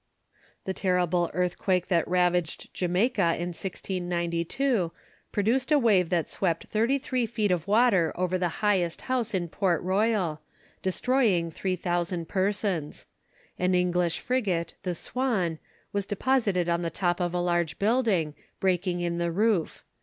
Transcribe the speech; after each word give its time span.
The 0.65 0.73
terrible 0.73 1.29
earthquake 1.31 1.85
that 1.89 2.07
ravaged 2.07 2.73
Jamaica 2.73 3.35
in 3.35 3.49
1692, 3.49 4.91
produced 5.31 5.71
a 5.71 5.77
wave 5.77 6.09
that 6.09 6.27
swept 6.27 6.65
thirty 6.69 6.97
three 6.97 7.27
feet 7.27 7.51
of 7.51 7.67
water 7.67 8.11
over 8.15 8.39
the 8.39 8.49
highest 8.65 9.01
house 9.01 9.35
in 9.35 9.47
Port 9.47 9.79
Royal, 9.83 10.41
destroying 10.81 11.51
3,000 11.51 12.27
persons. 12.27 13.05
An 13.59 13.75
English 13.75 14.17
frigate, 14.19 14.73
the 14.81 14.95
Swan, 14.95 15.59
was 15.93 16.07
deposited 16.07 16.67
on 16.67 16.81
the 16.81 16.89
top 16.89 17.19
of 17.19 17.35
a 17.35 17.39
large 17.39 17.77
building, 17.77 18.33
breaking 18.59 19.01
in 19.01 19.19
the 19.19 19.31
roof. 19.31 19.83